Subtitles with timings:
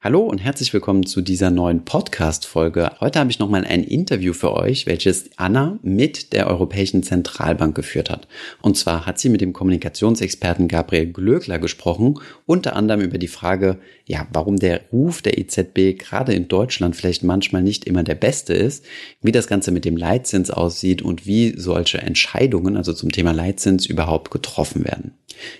[0.00, 2.92] Hallo und herzlich willkommen zu dieser neuen Podcast-Folge.
[3.00, 8.08] Heute habe ich nochmal ein Interview für euch, welches Anna mit der Europäischen Zentralbank geführt
[8.08, 8.28] hat.
[8.62, 13.80] Und zwar hat sie mit dem Kommunikationsexperten Gabriel Glöckler gesprochen, unter anderem über die Frage,
[14.06, 18.54] ja, warum der Ruf der EZB gerade in Deutschland vielleicht manchmal nicht immer der beste
[18.54, 18.84] ist,
[19.20, 23.84] wie das Ganze mit dem Leitzins aussieht und wie solche Entscheidungen, also zum Thema Leitzins,
[23.84, 25.14] überhaupt getroffen werden.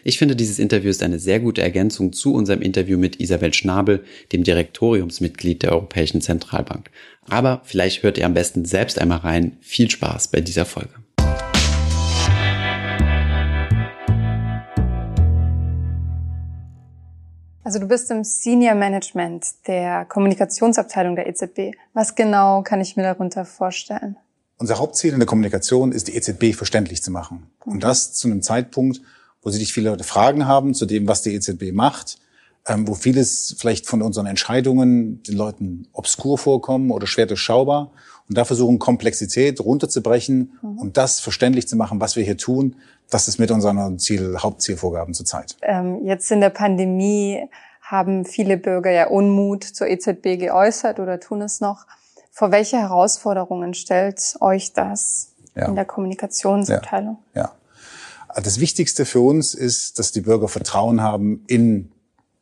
[0.04, 4.04] Ich finde, dieses Interview ist eine sehr gute Ergänzung zu unserem Interview mit Isabel Schnabel,
[4.32, 6.90] dem Direktoriumsmitglied der Europäischen Zentralbank.
[7.28, 9.56] Aber vielleicht hört ihr am besten selbst einmal rein.
[9.60, 10.94] Viel Spaß bei dieser Folge.
[17.68, 21.76] Also du bist im Senior Management der Kommunikationsabteilung der EZB.
[21.92, 24.16] Was genau kann ich mir darunter vorstellen?
[24.56, 27.50] Unser Hauptziel in der Kommunikation ist, die EZB verständlich zu machen.
[27.66, 29.02] Und das zu einem Zeitpunkt,
[29.42, 32.18] wo sich viele Leute Fragen haben zu dem, was die EZB macht,
[32.76, 37.90] wo vieles vielleicht von unseren Entscheidungen den Leuten obskur vorkommen oder schwer durchschaubar
[38.28, 40.78] und da versuchen, Komplexität runterzubrechen mhm.
[40.78, 42.76] und das verständlich zu machen, was wir hier tun.
[43.10, 45.56] Das ist mit unseren Ziel, Hauptzielvorgaben zurzeit.
[45.62, 47.48] Ähm, jetzt in der Pandemie
[47.80, 51.86] haben viele Bürger ja Unmut zur EZB geäußert oder tun es noch.
[52.30, 55.66] Vor welche Herausforderungen stellt euch das ja.
[55.66, 57.18] in der Kommunikationsabteilung?
[57.34, 57.52] Ja.
[58.34, 58.40] ja.
[58.42, 61.90] Das Wichtigste für uns ist, dass die Bürger Vertrauen haben in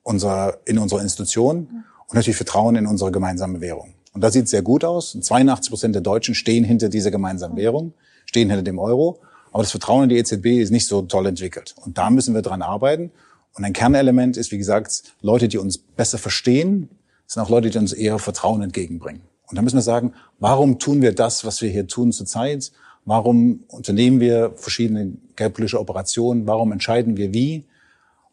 [0.07, 3.95] unser, in unsere Institutionen und natürlich Vertrauen in unsere gemeinsame Währung.
[4.13, 5.19] Und da sieht sehr gut aus.
[5.21, 7.93] 82 Prozent der Deutschen stehen hinter dieser gemeinsamen Währung,
[8.25, 9.19] stehen hinter dem Euro.
[9.53, 11.75] Aber das Vertrauen in die EZB ist nicht so toll entwickelt.
[11.85, 13.11] Und da müssen wir dran arbeiten.
[13.55, 16.89] Und ein Kernelement ist, wie gesagt, Leute, die uns besser verstehen,
[17.27, 19.23] sind auch Leute, die uns eher Vertrauen entgegenbringen.
[19.49, 22.71] Und da müssen wir sagen, warum tun wir das, was wir hier tun zurzeit?
[23.05, 26.47] Warum unternehmen wir verschiedene geldpolitische Operationen?
[26.47, 27.65] Warum entscheiden wir wie?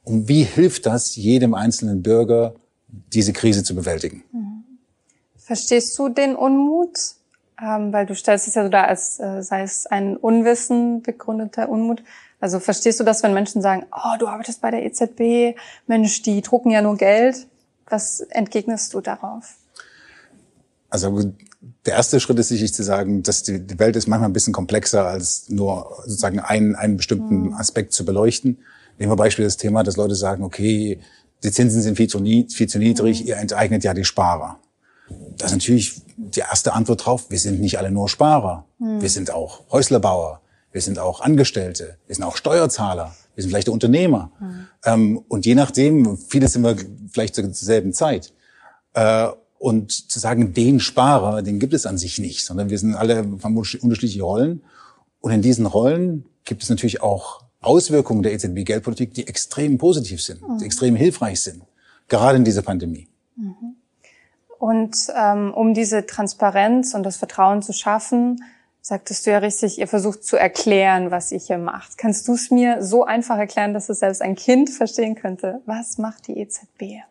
[0.03, 2.55] Und wie hilft das jedem einzelnen Bürger,
[2.87, 4.23] diese Krise zu bewältigen?
[4.31, 4.63] Mhm.
[5.37, 6.97] Verstehst du den Unmut?
[7.61, 11.69] Ähm, weil du stellst es ja so da, als äh, sei es ein Unwissen begründeter
[11.69, 12.03] Unmut.
[12.39, 16.41] Also verstehst du das, wenn Menschen sagen, oh, du arbeitest bei der EZB, Mensch, die
[16.41, 17.47] drucken ja nur Geld.
[17.87, 19.55] Was entgegnest du darauf?
[20.89, 21.33] Also
[21.85, 24.53] der erste Schritt ist sicherlich zu sagen, dass die, die Welt ist manchmal ein bisschen
[24.53, 27.53] komplexer als nur sozusagen einen, einen bestimmten mhm.
[27.53, 28.59] Aspekt zu beleuchten.
[28.97, 30.99] Nehmen wir Beispiel das Thema, dass Leute sagen, okay,
[31.43, 33.27] die Zinsen sind viel zu, niedrig, viel zu niedrig, mhm.
[33.27, 34.59] ihr enteignet ja die Sparer.
[35.37, 38.65] Das ist natürlich die erste Antwort drauf, wir sind nicht alle nur Sparer.
[38.79, 39.01] Mhm.
[39.01, 43.69] Wir sind auch Häuslerbauer, wir sind auch Angestellte, wir sind auch Steuerzahler, wir sind vielleicht
[43.69, 44.31] Unternehmer.
[44.39, 44.67] Mhm.
[44.85, 46.75] Ähm, und je nachdem, viele sind wir
[47.11, 48.33] vielleicht zur selben Zeit.
[48.93, 49.27] Äh,
[49.59, 53.19] und zu sagen, den Sparer, den gibt es an sich nicht, sondern wir sind alle
[53.19, 54.61] haben unterschiedliche Rollen.
[55.21, 60.41] Und in diesen Rollen gibt es natürlich auch Auswirkungen der EZB-Geldpolitik, die extrem positiv sind,
[60.41, 60.57] mhm.
[60.59, 61.63] die extrem hilfreich sind,
[62.07, 63.07] gerade in dieser Pandemie.
[63.35, 63.75] Mhm.
[64.59, 68.41] Und ähm, um diese Transparenz und das Vertrauen zu schaffen,
[68.81, 71.97] sagtest du ja richtig, ihr versucht zu erklären, was ihr hier macht.
[71.97, 75.61] Kannst du es mir so einfach erklären, dass es selbst ein Kind verstehen könnte?
[75.65, 77.03] Was macht die EZB?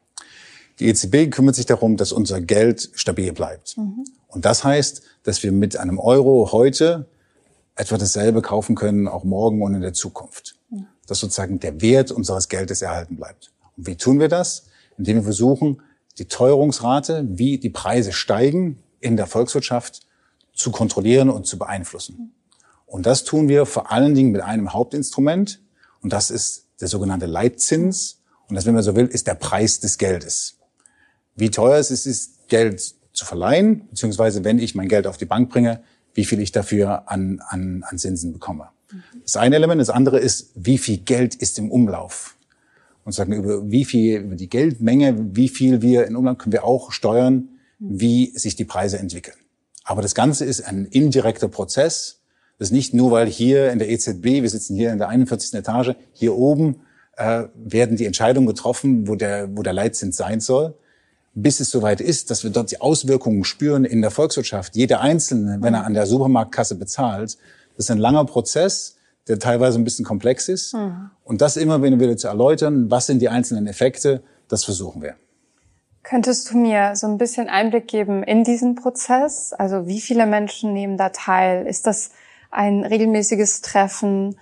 [0.78, 3.76] Die EZB kümmert sich darum, dass unser Geld stabil bleibt.
[3.76, 4.04] Mhm.
[4.28, 7.06] Und das heißt, dass wir mit einem Euro heute
[7.74, 10.56] etwa dasselbe kaufen können, auch morgen und in der Zukunft.
[11.06, 13.52] Dass sozusagen der Wert unseres Geldes erhalten bleibt.
[13.76, 14.66] Und wie tun wir das?
[14.98, 15.82] Indem wir versuchen,
[16.18, 20.00] die Teuerungsrate, wie die Preise steigen in der Volkswirtschaft,
[20.52, 22.34] zu kontrollieren und zu beeinflussen.
[22.86, 25.60] Und das tun wir vor allen Dingen mit einem Hauptinstrument.
[26.02, 28.20] Und das ist der sogenannte Leitzins.
[28.48, 30.58] Und das, wenn man so will, ist der Preis des Geldes.
[31.34, 35.50] Wie teuer es ist, Geld zu verleihen, beziehungsweise wenn ich mein Geld auf die Bank
[35.50, 35.82] bringe,
[36.14, 38.68] wie viel ich dafür an, an, an Zinsen bekomme.
[39.22, 39.80] Das eine Element.
[39.80, 42.36] Das andere ist, wie viel Geld ist im Umlauf.
[43.04, 46.64] Und sagen über wie viel, über die Geldmenge, wie viel wir in Umlauf können wir
[46.64, 49.36] auch steuern, wie sich die Preise entwickeln.
[49.84, 52.20] Aber das Ganze ist ein indirekter Prozess.
[52.58, 55.54] Das ist nicht nur, weil hier in der EZB, wir sitzen hier in der 41.
[55.54, 56.76] Etage, hier oben
[57.16, 60.74] äh, werden die Entscheidungen getroffen, wo der, wo der Leitzins sein soll,
[61.34, 64.76] bis es soweit ist, dass wir dort die Auswirkungen spüren in der Volkswirtschaft.
[64.76, 67.38] Jeder Einzelne, wenn er an der Supermarktkasse bezahlt,
[67.76, 68.96] das ist ein langer Prozess,
[69.29, 70.75] der teilweise ein bisschen komplex ist.
[70.75, 71.11] Mhm.
[71.25, 75.14] Und das immer wieder zu erläutern, was sind die einzelnen Effekte, das versuchen wir.
[76.02, 79.52] Könntest du mir so ein bisschen Einblick geben in diesen Prozess?
[79.52, 81.67] Also wie viele Menschen nehmen da teil?
[81.67, 82.11] Ist das
[82.50, 84.37] ein regelmäßiges Treffen?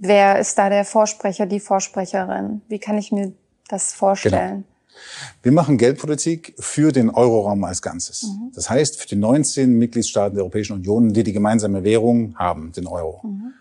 [0.00, 2.60] Wer ist da der Vorsprecher, die Vorsprecherin?
[2.68, 3.32] Wie kann ich mir
[3.68, 4.64] das vorstellen?
[4.64, 4.75] Genau.
[5.42, 8.24] Wir machen Geldpolitik für den Euroraum als Ganzes.
[8.24, 8.52] Mhm.
[8.54, 12.86] Das heißt, für die 19 Mitgliedstaaten der Europäischen Union, die die gemeinsame Währung haben, den
[12.86, 13.20] Euro.
[13.26, 13.52] Mhm.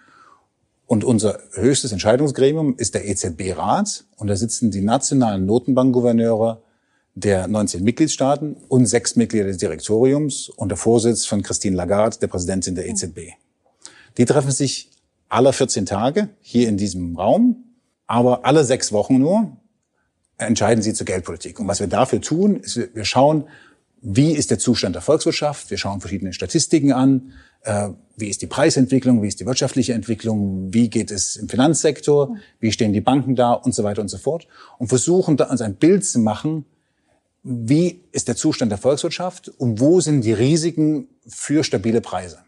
[0.87, 4.05] Und unser höchstes Entscheidungsgremium ist der EZB-Rat.
[4.17, 6.61] Und da sitzen die nationalen Notenbankgouverneure
[7.15, 12.75] der 19 Mitgliedstaaten und sechs Mitglieder des Direktoriums unter Vorsitz von Christine Lagarde, der Präsidentin
[12.75, 13.31] der EZB.
[14.17, 14.91] Die treffen sich
[15.29, 17.63] alle 14 Tage hier in diesem Raum,
[18.05, 19.57] aber alle sechs Wochen nur
[20.37, 21.59] entscheiden sie zur Geldpolitik.
[21.59, 23.45] Und was wir dafür tun, ist, wir schauen,
[24.01, 28.47] wie ist der Zustand der Volkswirtschaft, wir schauen verschiedene Statistiken an, äh, wie ist die
[28.47, 33.35] Preisentwicklung, wie ist die wirtschaftliche Entwicklung, wie geht es im Finanzsektor, wie stehen die Banken
[33.35, 33.53] da?
[33.53, 34.47] Und so weiter und so fort.
[34.77, 36.65] Und versuchen da uns ein Bild zu machen,
[37.43, 42.39] wie ist der Zustand der Volkswirtschaft und wo sind die Risiken für stabile Preise.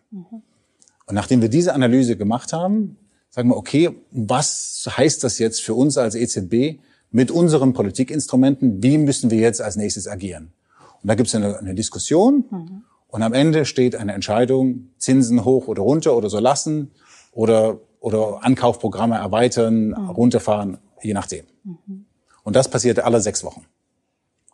[1.06, 2.98] Und nachdem wir diese Analyse gemacht haben,
[3.30, 6.80] sagen wir, okay, was heißt das jetzt für uns als EZB
[7.12, 8.82] mit unseren Politikinstrumenten?
[8.84, 10.54] Wie müssen wir jetzt als nächstes agieren?
[11.02, 12.84] Und da gibt es eine, eine, Diskussion mhm.
[13.08, 16.92] und am Ende steht eine Entscheidung, Zinsen hoch oder runter oder so lassen
[17.32, 20.10] oder, oder Ankaufprogramme erweitern, mhm.
[20.10, 21.46] runterfahren, je nachdem.
[21.64, 22.06] Mhm.
[22.44, 23.66] Und das passiert alle sechs Wochen.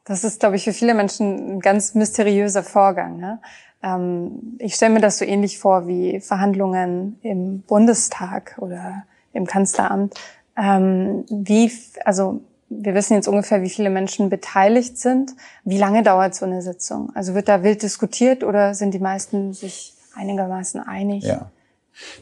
[0.05, 3.17] Das ist, glaube ich, für viele Menschen ein ganz mysteriöser Vorgang.
[3.17, 3.39] Ne?
[3.81, 10.15] Ähm, ich stelle mir das so ähnlich vor wie Verhandlungen im Bundestag oder im Kanzleramt.
[10.57, 11.71] Ähm, wie,
[12.05, 15.31] also wir wissen jetzt ungefähr, wie viele Menschen beteiligt sind.
[15.63, 17.11] Wie lange dauert so eine Sitzung?
[17.15, 21.23] Also wird da wild diskutiert oder sind die meisten sich einigermaßen einig?
[21.23, 21.51] Ja.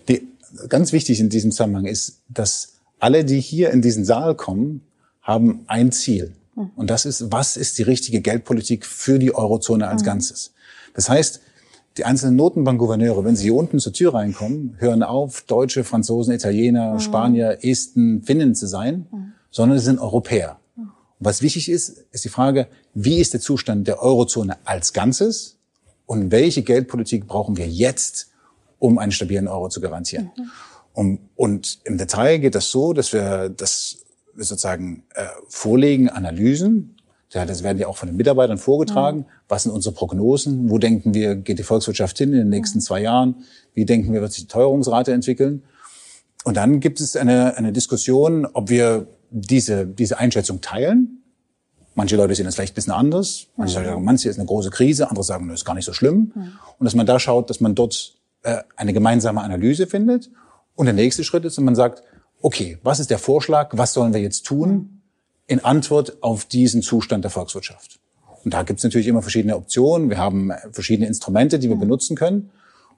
[0.07, 0.28] Die,
[0.68, 4.86] ganz wichtig in diesem Zusammenhang ist, dass alle, die hier in diesen Saal kommen,
[5.22, 6.33] haben ein Ziel.
[6.75, 10.07] Und das ist, was ist die richtige Geldpolitik für die Eurozone als mhm.
[10.07, 10.54] Ganzes?
[10.94, 11.42] Das heißt,
[11.97, 16.93] die einzelnen Notenbankgouverneure, wenn sie hier unten zur Tür reinkommen, hören auf, Deutsche, Franzosen, Italiener,
[16.93, 16.99] mhm.
[16.99, 19.33] Spanier, Esten, Finnen zu sein, mhm.
[19.49, 20.59] sondern sie sind Europäer.
[20.77, 20.88] Und
[21.19, 25.57] was wichtig ist, ist die Frage, wie ist der Zustand der Eurozone als Ganzes
[26.05, 28.31] und welche Geldpolitik brauchen wir jetzt,
[28.79, 30.31] um einen stabilen Euro zu garantieren?
[30.37, 30.51] Mhm.
[30.94, 33.97] Und, und im Detail geht das so, dass wir das
[34.35, 36.97] sozusagen äh, vorlegen, Analysen.
[37.33, 39.19] Ja, das werden ja auch von den Mitarbeitern vorgetragen.
[39.19, 39.25] Mhm.
[39.48, 40.69] Was sind unsere Prognosen?
[40.69, 42.83] Wo denken wir, geht die Volkswirtschaft hin in den nächsten mhm.
[42.83, 43.36] zwei Jahren?
[43.74, 45.63] Wie denken wir, wird sich die Teuerungsrate entwickeln?
[46.44, 51.24] Und dann gibt es eine, eine Diskussion, ob wir diese, diese Einschätzung teilen.
[51.95, 53.48] Manche Leute sehen das vielleicht ein bisschen anders.
[53.56, 53.86] Manche mhm.
[53.86, 56.33] sagen, manche ist eine große Krise, andere sagen, das ist gar nicht so schlimm.
[56.36, 56.51] Mhm.
[56.80, 60.30] Und dass man da schaut, dass man dort äh, eine gemeinsame Analyse findet.
[60.75, 62.04] Und der nächste Schritt ist, dass man sagt,
[62.42, 65.00] okay, was ist der Vorschlag, was sollen wir jetzt tun
[65.51, 68.00] in Antwort auf diesen Zustand der Volkswirtschaft?
[68.45, 70.09] Und da gibt es natürlich immer verschiedene Optionen.
[70.09, 72.50] Wir haben verschiedene Instrumente, die wir benutzen können.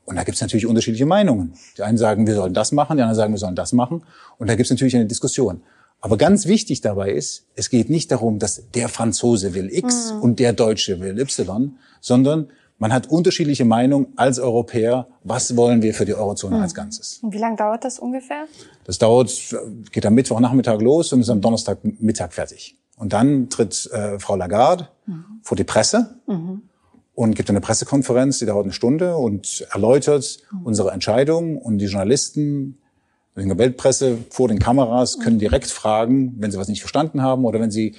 [0.05, 1.53] Und da gibt es natürlich unterschiedliche Meinungen.
[1.77, 4.03] Die einen sagen, wir sollen das machen, die anderen sagen, wir sollen das machen.
[4.37, 5.63] Und da gibt es natürlich eine Diskussion.
[5.99, 10.21] Aber ganz wichtig dabei ist, es geht nicht darum, dass der Franzose will X mhm.
[10.21, 15.93] und der Deutsche will Y, sondern man hat unterschiedliche Meinungen als Europäer, was wollen wir
[15.93, 16.63] für die Eurozone hm.
[16.63, 17.19] als Ganzes.
[17.21, 18.45] Und wie lange dauert das ungefähr?
[18.83, 19.55] Das dauert,
[19.91, 22.77] geht am Mittwochnachmittag los und ist am Donnerstagmittag fertig.
[22.97, 25.25] Und dann tritt äh, Frau Lagarde mhm.
[25.41, 26.63] vor die Presse mhm.
[27.15, 30.65] und gibt eine Pressekonferenz, die dauert eine Stunde und erläutert mhm.
[30.65, 31.57] unsere Entscheidung.
[31.57, 32.77] Und die Journalisten
[33.35, 37.45] in der Weltpresse vor den Kameras können direkt fragen, wenn sie was nicht verstanden haben
[37.45, 37.95] oder wenn sie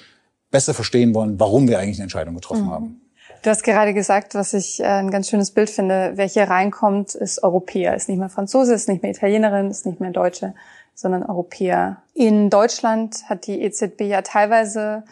[0.50, 2.70] besser verstehen wollen, warum wir eigentlich eine Entscheidung getroffen mhm.
[2.70, 3.00] haben.
[3.44, 6.12] Du hast gerade gesagt, was ich äh, ein ganz schönes Bild finde.
[6.14, 10.00] Wer hier reinkommt, ist Europäer, ist nicht mehr Franzose, ist nicht mehr Italienerin, ist nicht
[10.00, 10.54] mehr Deutsche,
[10.94, 11.98] sondern Europäer.
[12.14, 15.04] In Deutschland hat die EZB ja teilweise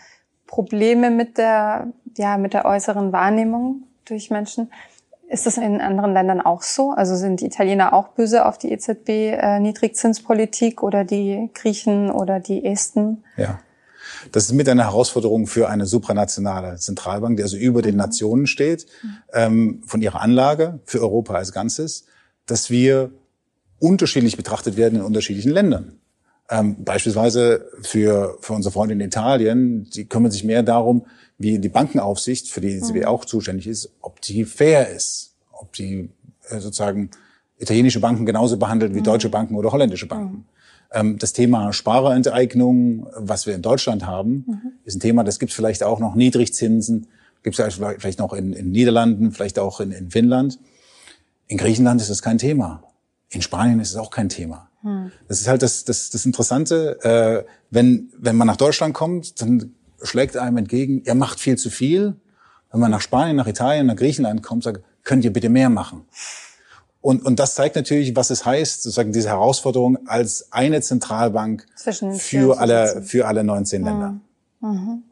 [0.47, 4.73] Probleme mit der, ja, mit der äußeren Wahrnehmung durch Menschen.
[5.29, 6.93] Ist das in anderen Ländern auch so?
[6.93, 9.61] Also sind die Italiener auch böse auf die EZB äh,
[10.81, 13.25] oder die Griechen oder die Esten?
[13.37, 13.59] Ja.
[14.33, 17.99] Das ist mit einer Herausforderung für eine supranationale Zentralbank, die also über den mhm.
[17.99, 18.87] Nationen steht,
[19.33, 22.05] ähm, von ihrer Anlage für Europa als Ganzes,
[22.47, 23.11] dass wir
[23.79, 25.99] unterschiedlich betrachtet werden in unterschiedlichen Ländern.
[26.49, 31.07] Ähm, beispielsweise für, für unsere Freunde in Italien, die kümmern sich mehr darum,
[31.39, 33.05] wie die Bankenaufsicht, für die EZB mhm.
[33.05, 36.11] auch zuständig ist, ob die fair ist, ob die
[36.49, 37.11] äh, sozusagen
[37.59, 39.05] italienische Banken genauso behandelt wie mhm.
[39.05, 40.47] deutsche Banken oder holländische Banken.
[40.93, 44.73] Ähm, das Thema Sparerenteignung, was wir in Deutschland haben, mhm.
[44.85, 47.09] ist ein Thema, das gibt es vielleicht auch noch Niedrigzinsen,
[47.43, 50.59] gibt es vielleicht noch in, in Niederlanden, vielleicht auch in, in Finnland.
[51.47, 52.83] In Griechenland ist das kein Thema.
[53.31, 54.69] In Spanien ist es auch kein Thema.
[54.83, 55.11] Mhm.
[55.29, 56.99] Das ist halt das, das, das Interessante.
[57.03, 61.71] Äh, wenn, wenn man nach Deutschland kommt, dann schlägt einem entgegen, ihr macht viel zu
[61.71, 62.17] viel.
[62.71, 66.03] Wenn man nach Spanien, nach Italien, nach Griechenland kommt, sagt, könnt ihr bitte mehr machen.
[67.03, 71.67] Und, und das zeigt natürlich, was es heißt, sozusagen diese Herausforderung als eine Zentralbank
[72.17, 74.21] für alle, für alle 19 Länder.
[74.61, 74.71] Mhm.
[74.71, 75.03] mhm.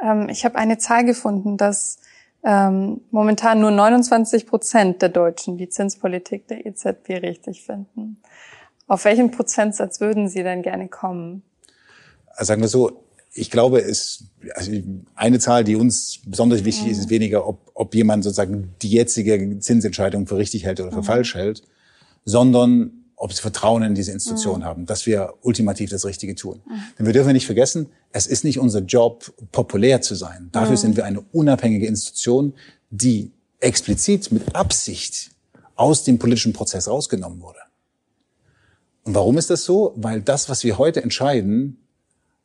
[0.00, 1.98] Ähm, ich habe eine Zahl gefunden, dass
[2.44, 8.20] ähm, momentan nur 29 Prozent der Deutschen die Zinspolitik der EZB richtig finden.
[8.86, 11.42] Auf welchen Prozentsatz würden Sie denn gerne kommen?
[12.34, 14.24] Also sagen wir so, ich glaube, es,
[14.54, 14.72] also
[15.14, 19.58] eine Zahl, die uns besonders wichtig ist, ist weniger, ob, ob jemand sozusagen die jetzige
[19.58, 21.04] Zinsentscheidung für richtig hält oder für mhm.
[21.04, 21.62] falsch hält,
[22.24, 24.64] sondern ob sie Vertrauen in diese Institution mhm.
[24.64, 26.60] haben, dass wir ultimativ das Richtige tun.
[26.66, 26.72] Mhm.
[26.98, 30.50] Denn wir dürfen nicht vergessen, es ist nicht unser Job, populär zu sein.
[30.52, 30.76] Dafür mhm.
[30.76, 32.52] sind wir eine unabhängige Institution,
[32.90, 35.30] die explizit mit Absicht
[35.76, 37.60] aus dem politischen Prozess rausgenommen wurde.
[39.04, 39.94] Und warum ist das so?
[39.96, 41.78] Weil das, was wir heute entscheiden,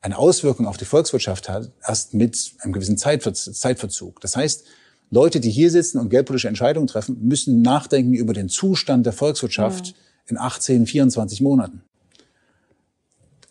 [0.02, 4.22] eine Auswirkung auf die Volkswirtschaft hat, erst mit einem gewissen Zeitverzug.
[4.22, 4.66] Das heißt,
[5.10, 9.88] Leute, die hier sitzen und geldpolitische Entscheidungen treffen, müssen nachdenken über den Zustand der Volkswirtschaft
[9.88, 11.82] mhm in 18, 24 Monaten.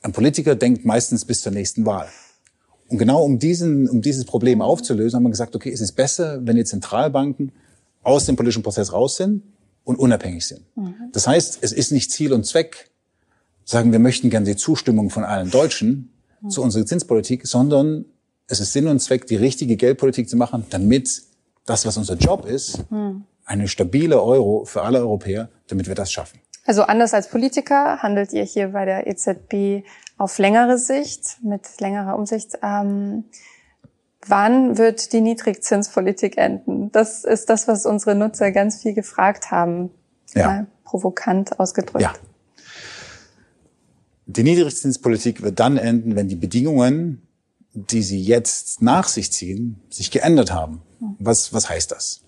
[0.02, 2.08] Ein Politiker denkt meistens bis zur nächsten Wahl.
[2.88, 6.46] Und genau um, diesen, um dieses Problem aufzulösen, haben wir gesagt, okay, es ist besser,
[6.46, 7.52] wenn die Zentralbanken
[8.02, 9.42] aus dem politischen Prozess raus sind
[9.82, 10.64] und unabhängig sind.
[10.76, 10.94] Mhm.
[11.12, 12.90] Das heißt, es ist nicht Ziel und Zweck,
[13.64, 16.12] sagen, wir möchten gerne die Zustimmung von allen Deutschen
[16.46, 16.50] mhm.
[16.50, 18.06] zu unserer Zinspolitik, sondern
[18.48, 21.22] es ist Sinn und Zweck, die richtige Geldpolitik zu machen, damit
[21.66, 23.24] das, was unser Job ist, mhm.
[23.44, 26.40] eine stabile Euro für alle Europäer, damit wir das schaffen.
[26.64, 29.86] Also anders als Politiker handelt ihr hier bei der EZB
[30.18, 32.58] auf längere Sicht, mit längerer Umsicht.
[32.62, 33.24] Ähm,
[34.26, 36.90] wann wird die Niedrigzinspolitik enden?
[36.90, 39.90] Das ist das, was unsere Nutzer ganz viel gefragt haben.
[40.34, 40.46] Ja.
[40.46, 42.02] Mal provokant ausgedrückt.
[42.02, 42.12] Ja.
[44.26, 47.22] Die Niedrigzinspolitik wird dann enden, wenn die Bedingungen,
[47.72, 50.82] die sie jetzt nach sich ziehen, sich geändert haben.
[51.18, 52.22] Was, was heißt das?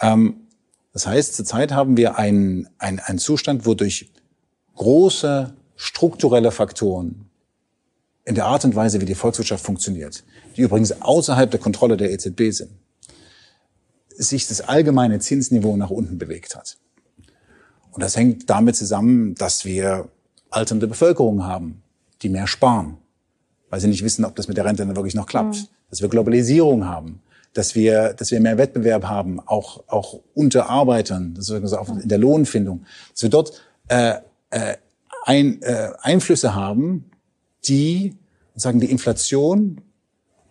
[0.00, 0.36] Ähm,
[0.92, 4.10] das heißt, zurzeit haben wir einen, einen, einen Zustand, wodurch
[4.76, 7.26] große strukturelle Faktoren
[8.24, 10.24] in der Art und Weise, wie die Volkswirtschaft funktioniert,
[10.56, 12.70] die übrigens außerhalb der Kontrolle der EZB sind,
[14.08, 16.78] sich das allgemeine Zinsniveau nach unten bewegt hat.
[17.90, 20.08] Und das hängt damit zusammen, dass wir
[20.54, 21.82] alternde Bevölkerung haben,
[22.22, 22.98] die mehr sparen,
[23.70, 25.56] weil sie nicht wissen, ob das mit der Rente dann wirklich noch klappt.
[25.56, 25.66] Mhm.
[25.90, 27.20] Dass wir Globalisierung haben,
[27.52, 32.08] dass wir, dass wir mehr Wettbewerb haben, auch, auch unter Arbeitern, das ist auch in
[32.08, 33.52] der Lohnfindung, dass wir dort
[33.88, 34.14] äh,
[34.50, 34.76] äh,
[35.24, 37.10] ein, äh, Einflüsse haben,
[37.64, 38.16] die
[38.54, 39.80] sagen die Inflation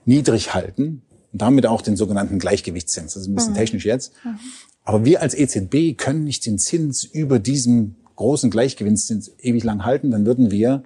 [0.05, 3.13] niedrig halten und damit auch den sogenannten Gleichgewichtszins.
[3.13, 3.58] Das ist ein bisschen mhm.
[3.58, 4.13] technisch jetzt.
[4.24, 4.39] Mhm.
[4.84, 10.11] Aber wir als EZB können nicht den Zins über diesem großen Gleichgewichtszins ewig lang halten,
[10.11, 10.83] dann würden wir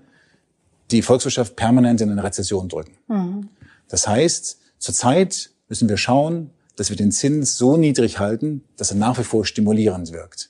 [0.91, 2.97] die Volkswirtschaft permanent in eine Rezession drücken.
[3.07, 3.49] Mhm.
[3.87, 8.97] Das heißt, zurzeit müssen wir schauen, dass wir den Zins so niedrig halten, dass er
[8.97, 10.49] nach wie vor stimulierend wirkt.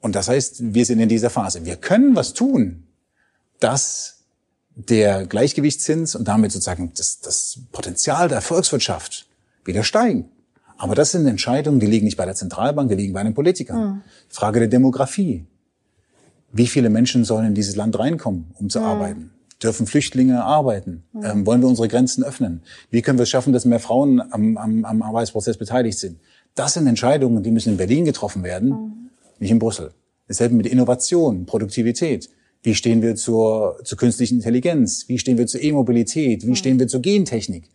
[0.00, 1.64] Und das heißt, wir sind in dieser Phase.
[1.64, 2.84] Wir können was tun,
[3.58, 4.24] dass
[4.76, 9.26] der Gleichgewichtszins und damit sozusagen das, das Potenzial der Volkswirtschaft
[9.64, 10.30] wieder steigen.
[10.78, 13.78] Aber das sind Entscheidungen, die liegen nicht bei der Zentralbank, die liegen bei den Politikern.
[13.78, 14.02] Mhm.
[14.28, 15.46] Frage der Demografie.
[16.52, 18.86] Wie viele Menschen sollen in dieses Land reinkommen, um zu mhm.
[18.86, 19.30] arbeiten?
[19.62, 21.04] Dürfen Flüchtlinge arbeiten?
[21.12, 21.24] Mhm.
[21.24, 22.62] Ähm, wollen wir unsere Grenzen öffnen?
[22.90, 26.18] Wie können wir es schaffen, dass mehr Frauen am, am, am Arbeitsprozess beteiligt sind?
[26.54, 29.10] Das sind Entscheidungen, die müssen in Berlin getroffen werden, mhm.
[29.38, 29.92] nicht in Brüssel.
[30.28, 32.28] Dasselbe mit Innovation, Produktivität.
[32.62, 35.04] Wie stehen wir zur, zur künstlichen Intelligenz?
[35.08, 36.44] Wie stehen wir zur E-Mobilität?
[36.44, 36.56] Wie mhm.
[36.56, 37.70] stehen wir zur Gentechnik?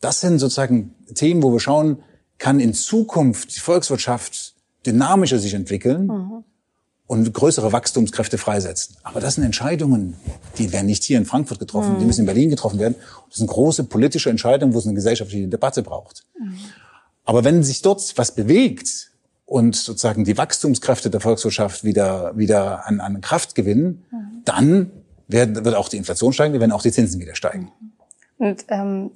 [0.00, 1.98] Das sind sozusagen Themen, wo wir schauen,
[2.38, 4.54] kann in Zukunft die Volkswirtschaft
[4.86, 6.44] dynamischer sich entwickeln mhm
[7.08, 8.96] und größere Wachstumskräfte freisetzen.
[9.02, 10.14] Aber das sind Entscheidungen,
[10.58, 12.00] die werden nicht hier in Frankfurt getroffen, mhm.
[12.00, 12.94] die müssen in Berlin getroffen werden.
[13.28, 16.24] Das sind große politische Entscheidungen, wo es eine gesellschaftliche Debatte braucht.
[16.38, 16.58] Mhm.
[17.24, 19.10] Aber wenn sich dort was bewegt
[19.46, 24.42] und sozusagen die Wachstumskräfte der Volkswirtschaft wieder, wieder an, an Kraft gewinnen, mhm.
[24.44, 24.90] dann
[25.28, 27.72] werden, wird auch die Inflation steigen, werden auch die Zinsen wieder steigen.
[27.80, 28.46] Mhm.
[28.46, 29.10] Und ähm,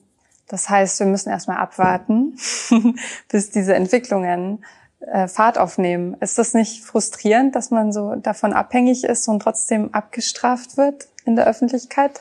[0.49, 2.37] das heißt, wir müssen erstmal abwarten,
[3.29, 4.65] bis diese Entwicklungen
[5.01, 6.17] äh, Fahrt aufnehmen.
[6.21, 11.37] Ist das nicht frustrierend, dass man so davon abhängig ist und trotzdem abgestraft wird in
[11.37, 12.21] der Öffentlichkeit?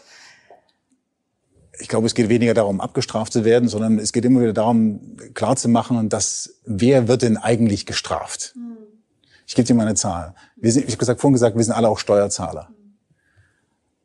[1.80, 5.18] Ich glaube, es geht weniger darum, abgestraft zu werden, sondern es geht immer wieder darum,
[5.34, 8.54] klarzumachen, dass wer wird denn eigentlich gestraft?
[8.56, 8.78] Hm.
[9.48, 10.36] Ich gebe dir mal eine Zahl.
[10.56, 12.68] Wir sind, ich habe gesagt, vorhin gesagt, wir sind alle auch Steuerzahler.
[12.68, 12.76] Hm.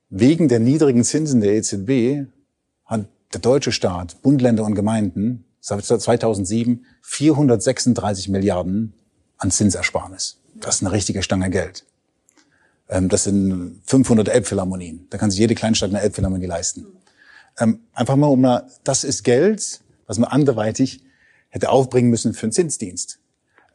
[0.08, 2.28] Wegen der niedrigen Zinsen der EZB
[2.84, 8.94] hat der deutsche Staat, Bund, Länder und Gemeinden seit 2007 436 Milliarden
[9.38, 10.38] an Zinsersparnis.
[10.54, 11.84] Das ist eine richtige Stange Geld.
[12.88, 15.06] Ähm, das sind 500 Elbphilharmonien.
[15.10, 16.86] Da kann sich jede Kleinstadt eine Elbphilharmonie leisten.
[17.58, 21.02] Ähm, einfach mal um eine, das ist Geld, was man anderweitig
[21.48, 23.18] hätte aufbringen müssen für einen Zinsdienst.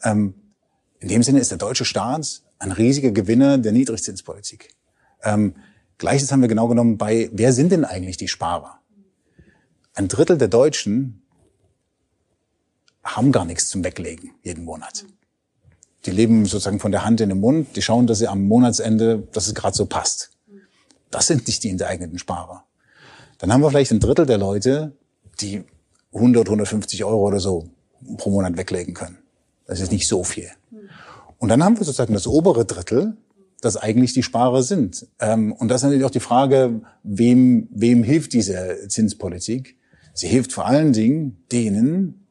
[0.03, 0.33] Ähm,
[0.99, 4.75] in dem Sinne ist der deutsche Staat ein riesiger Gewinner der Niedrigzinspolitik.
[6.01, 8.80] Gleiches haben wir genau genommen bei, wer sind denn eigentlich die Sparer?
[9.93, 11.21] Ein Drittel der Deutschen
[13.03, 15.05] haben gar nichts zum Weglegen jeden Monat.
[16.05, 19.27] Die leben sozusagen von der Hand in den Mund, die schauen, dass sie am Monatsende,
[19.33, 20.31] dass es gerade so passt.
[21.09, 22.63] Das sind nicht die enteeigneten Sparer.
[23.37, 24.93] dann haben wir vielleicht ein Drittel der Leute,
[25.41, 25.63] die
[26.13, 27.69] 100, 150 Euro oder so
[28.17, 29.17] pro Monat weglegen können.
[29.65, 30.49] Das ist nicht so viel.
[31.37, 33.17] Und dann haben wir sozusagen das obere Drittel,
[33.61, 35.07] das eigentlich die Sparer sind.
[35.19, 39.77] Ähm, und das ist natürlich auch die Frage, wem, wem hilft diese Zinspolitik?
[40.13, 42.27] Sie hilft vor allen Dingen denen,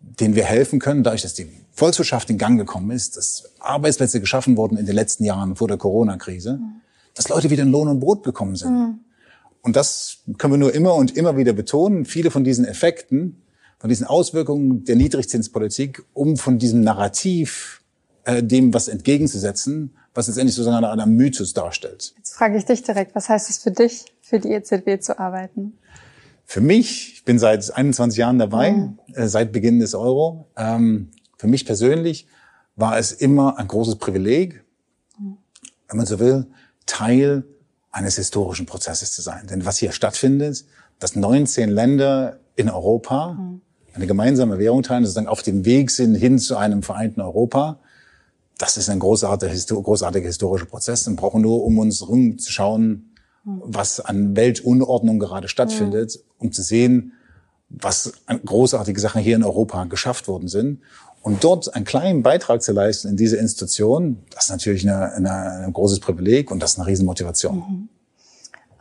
[0.00, 4.56] denen wir helfen können, dadurch, dass die Volkswirtschaft in Gang gekommen ist, dass Arbeitsplätze geschaffen
[4.56, 6.60] wurden in den letzten Jahren vor der Corona-Krise,
[7.14, 8.72] dass Leute wieder in Lohn und Brot gekommen sind.
[8.72, 9.00] Mhm.
[9.62, 12.06] Und das können wir nur immer und immer wieder betonen.
[12.06, 13.42] Viele von diesen Effekten,
[13.78, 17.82] von diesen Auswirkungen der Niedrigzinspolitik, um von diesem Narrativ
[18.24, 22.14] äh, dem was entgegenzusetzen, was letztendlich sozusagen einer Mythos darstellt.
[22.16, 25.78] Jetzt frage ich dich direkt, was heißt es für dich, für die EZB zu arbeiten?
[26.50, 28.98] Für mich, ich bin seit 21 Jahren dabei, mhm.
[29.14, 30.48] äh, seit Beginn des Euro.
[30.56, 32.26] Ähm, für mich persönlich
[32.74, 34.64] war es immer ein großes Privileg,
[35.16, 35.36] mhm.
[35.86, 36.48] wenn man so will,
[36.86, 37.44] Teil
[37.92, 39.46] eines historischen Prozesses zu sein.
[39.46, 40.64] Denn was hier stattfindet,
[40.98, 43.60] dass 19 Länder in Europa mhm.
[43.92, 47.78] eine gemeinsame Währung teilen, sozusagen auf dem Weg sind hin zu einem vereinten Europa,
[48.58, 52.88] das ist ein großartiger, großartiger historischer Prozess und brauchen nur um uns herum zu schauen,
[52.88, 53.09] mhm.
[53.44, 56.46] Was an Weltunordnung gerade stattfindet, mhm.
[56.46, 57.12] um zu sehen,
[57.68, 60.80] was großartige Sachen hier in Europa geschafft worden sind.
[61.22, 65.64] Und dort einen kleinen Beitrag zu leisten in diese Institution, das ist natürlich eine, eine,
[65.66, 67.56] ein großes Privileg und das ist eine Riesenmotivation.
[67.56, 67.88] Mhm.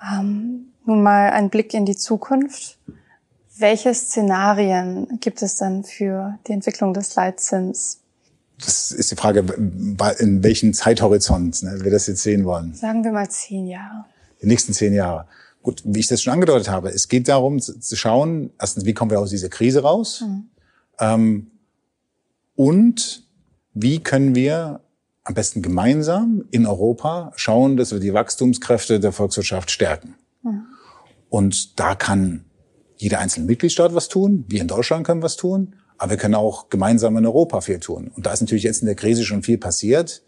[0.01, 2.77] Ähm, nun mal ein Blick in die Zukunft.
[3.57, 7.99] Welche Szenarien gibt es denn für die Entwicklung des Leitzins?
[8.63, 9.39] Das ist die Frage,
[10.19, 12.73] in welchem Zeithorizont ne, wir das jetzt sehen wollen.
[12.73, 14.05] Sagen wir mal zehn Jahre.
[14.41, 15.27] Die nächsten zehn Jahre.
[15.61, 19.11] Gut, wie ich das schon angedeutet habe, es geht darum zu schauen, erstens, wie kommen
[19.11, 20.23] wir aus dieser Krise raus?
[20.25, 20.49] Mhm.
[20.99, 21.51] Ähm,
[22.55, 23.23] und
[23.73, 24.81] wie können wir
[25.29, 30.15] am besten gemeinsam in Europa schauen, dass wir die Wachstumskräfte der Volkswirtschaft stärken.
[30.41, 30.65] Mhm.
[31.29, 32.45] Und da kann
[32.97, 36.69] jeder einzelne Mitgliedstaat was tun, wir in Deutschland können was tun, aber wir können auch
[36.69, 38.11] gemeinsam in Europa viel tun.
[38.15, 40.23] Und da ist natürlich jetzt in der Krise schon viel passiert,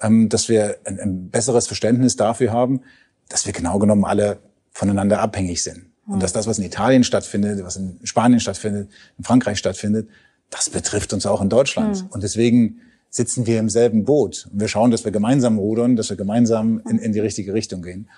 [0.00, 2.80] ähm, dass wir ein, ein besseres Verständnis dafür haben,
[3.28, 4.38] dass wir genau genommen alle
[4.70, 5.86] voneinander abhängig sind.
[6.06, 10.08] Und dass das, was in Italien stattfindet, was in Spanien stattfindet, in Frankreich stattfindet,
[10.50, 12.04] das betrifft uns auch in Deutschland.
[12.04, 12.08] Mhm.
[12.10, 14.48] Und deswegen sitzen wir im selben Boot.
[14.52, 17.82] Und wir schauen, dass wir gemeinsam rudern, dass wir gemeinsam in, in die richtige Richtung
[17.82, 18.08] gehen.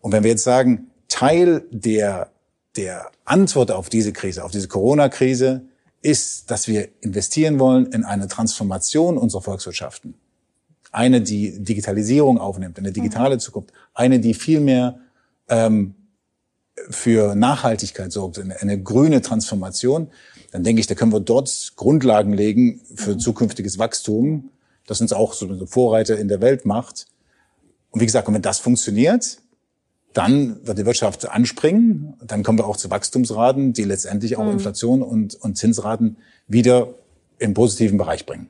[0.00, 2.30] Und wenn wir jetzt sagen, Teil der,
[2.76, 5.66] der Antwort auf diese Krise, auf diese Corona-Krise,
[6.00, 10.14] ist, dass wir investieren wollen in eine Transformation unserer Volkswirtschaften.
[10.94, 13.72] Eine, die Digitalisierung aufnimmt, eine digitale Zukunft.
[13.94, 14.98] Eine, die viel mehr
[15.48, 15.94] ähm,
[16.90, 20.08] für Nachhaltigkeit sorgt, eine, eine grüne Transformation
[20.54, 23.18] dann denke ich, da können wir dort Grundlagen legen für mhm.
[23.18, 24.50] zukünftiges Wachstum,
[24.86, 27.08] das uns auch so Vorreiter in der Welt macht.
[27.90, 29.38] Und wie gesagt, wenn das funktioniert,
[30.12, 34.52] dann wird die Wirtschaft anspringen, dann kommen wir auch zu Wachstumsraten, die letztendlich auch mhm.
[34.52, 36.94] Inflation und, und Zinsraten wieder
[37.40, 38.48] im positiven Bereich bringen.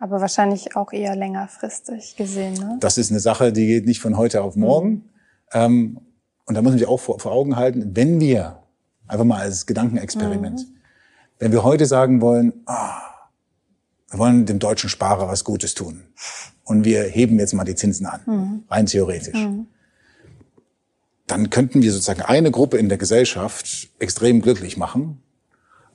[0.00, 2.54] Aber wahrscheinlich auch eher längerfristig gesehen.
[2.54, 2.78] Ne?
[2.80, 4.90] Das ist eine Sache, die geht nicht von heute auf morgen.
[4.90, 5.02] Mhm.
[5.52, 6.00] Ähm,
[6.46, 8.62] und da müssen wir auch vor, vor, Augen halten, wenn wir
[9.06, 10.76] einfach mal als Gedankenexperiment, mhm.
[11.40, 13.00] Wenn wir heute sagen wollen, ah,
[14.10, 16.02] wir wollen dem deutschen Sparer was Gutes tun
[16.64, 18.64] und wir heben jetzt mal die Zinsen an, mhm.
[18.68, 19.66] rein theoretisch, mhm.
[21.26, 25.22] dann könnten wir sozusagen eine Gruppe in der Gesellschaft extrem glücklich machen,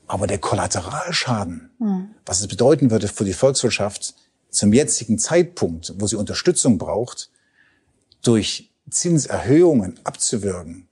[0.07, 2.09] aber der Kollateralschaden, mhm.
[2.25, 4.15] was es bedeuten würde für die Volkswirtschaft
[4.49, 7.29] zum jetzigen Zeitpunkt, wo sie Unterstützung braucht,
[8.23, 10.87] durch Zinserhöhungen abzuwirken,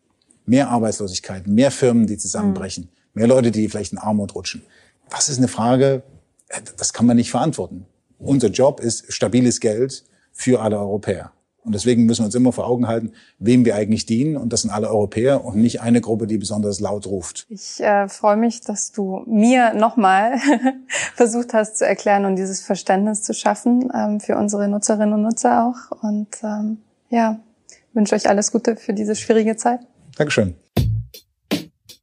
[0.45, 4.63] mehr Arbeitslosigkeit, mehr Firmen, die zusammenbrechen, mhm mehr Leute, die vielleicht in Armut rutschen.
[5.09, 6.03] Das ist eine Frage,
[6.49, 7.85] äh, das kann man nicht verantworten.
[8.19, 11.31] Unser Job ist stabiles Geld für alle Europäer.
[11.63, 14.37] Und deswegen müssen wir uns immer vor Augen halten, wem wir eigentlich dienen.
[14.37, 17.45] Und das sind alle Europäer und nicht eine Gruppe, die besonders laut ruft.
[17.49, 20.37] Ich äh, freue mich, dass du mir nochmal
[21.15, 25.65] versucht hast zu erklären und dieses Verständnis zu schaffen ähm, für unsere Nutzerinnen und Nutzer
[25.65, 26.03] auch.
[26.03, 26.77] Und ähm,
[27.09, 27.39] ja,
[27.93, 29.79] wünsche euch alles Gute für diese schwierige Zeit.
[30.17, 30.55] Dankeschön.